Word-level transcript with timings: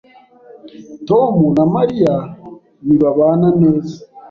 Tom 1.07 1.33
na 1.55 1.63
Mariya 1.75 2.15
ntibabana 2.85 3.49
neza. 3.61 3.95